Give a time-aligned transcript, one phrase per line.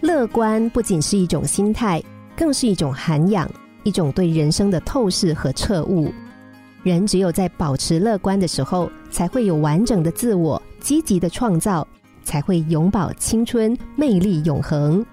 [0.00, 2.02] 乐观不仅是一种心态，
[2.36, 3.48] 更是一种涵养，
[3.84, 6.10] 一种对人生的透视和彻悟。
[6.82, 11.86] 人只有在保持乐观的时候，才会有完整的自我，积极的创造，
[12.24, 15.04] 才会永葆青春，魅力永恒。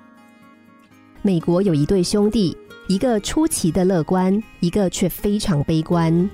[1.22, 2.56] 美国有一对兄弟，
[2.88, 6.30] 一个出奇的乐观，一个却非常悲观。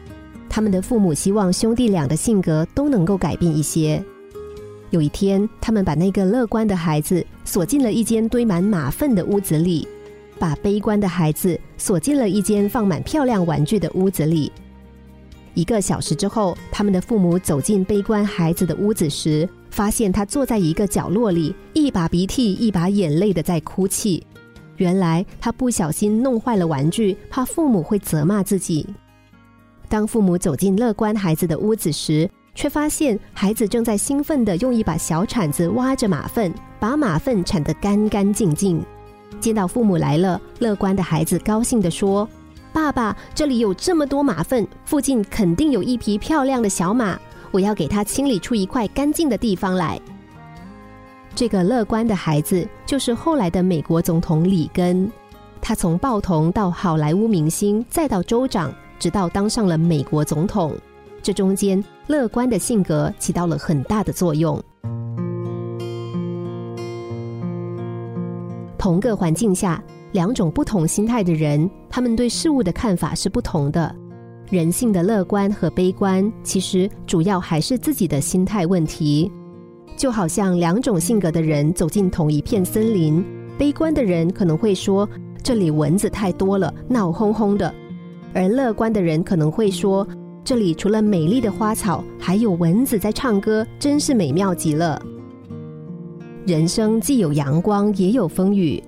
[0.48, 4.04] 他们的父母希望兄弟俩的性格都能够改变一些。
[4.94, 9.88] 有一天，他们把那个乐观的孩子锁进了一间堆满马粪的屋子里，
[10.38, 14.52] 把悲观的孩子锁进了一间放满漂亮玩具的屋子里。
[15.56, 24.24] 一个小时之后，他们的父母走进悲观孩子的屋子时，发现他坐在一个角落里，一把鼻涕一把眼泪的在哭泣。
[24.78, 28.88] 原来他不小心弄坏了玩具，怕父母会责骂自己。
[29.90, 38.84] 当父母走进乐观孩子的屋子时，却发现孩子正在兴奋的用一把小铲子挖着马粪，把马粪铲得干干净净。
[39.40, 42.28] 见到父母来了，乐观的孩子高兴地说。
[42.72, 47.20] 爸爸，这里有这么多马粪，附近肯定有一匹漂亮的小马，
[47.52, 50.00] 我要给它清理出一块干净的地方来。
[51.36, 55.12] 这个乐观的孩子就是后来的美国总统里根，
[55.62, 60.76] 他从报童到好莱坞明星，再到州长，直到当上了美国总统，
[61.24, 64.62] 这中间乐观的性格起到了很大的作用。
[68.78, 69.84] 同个环境下。
[70.14, 73.96] 两种不同心态的人，他们对事物的看法是不同的。
[74.48, 79.32] 人性的乐观和悲观，其实主要还是自己的心态问题。
[79.98, 83.26] 就好像两种性格的人走进同一片森林，
[83.58, 85.10] 悲观的人可能会说
[85.42, 87.74] ：“这里蚊子太多了，闹哄哄的。”
[88.36, 90.08] 而乐观的人可能会说
[90.46, 95.02] ：“这里除了美丽的花草，还有蚊子在唱歌，真是美妙极了。”
[96.46, 98.84] 人生既有阳光，也有风雨。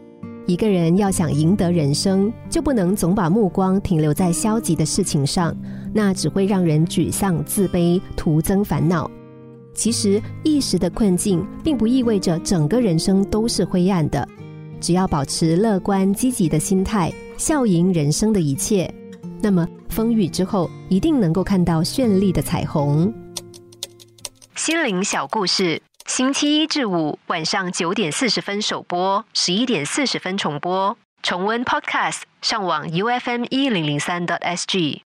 [0.45, 5.55] 一个人要想赢得人生，就不能总把目光停留在消极的事情上，
[5.93, 9.09] 那只会让人沮丧、自卑，徒增烦恼。
[9.73, 14.27] 其实一时的困境，并不意味着整个人生都是灰暗的。
[14.79, 18.93] 只要保持乐观积极的心态，笑迎人生的一切，
[19.41, 23.13] 那么风雨之后，一定能够看到绚丽的彩虹。
[24.53, 25.81] 心灵小故事。
[26.05, 30.97] 星期一至五晚上九点四十分首播，十一点四十分重播。
[31.23, 35.04] 重温 Podcast，上网 U F M 一零零三 t S G。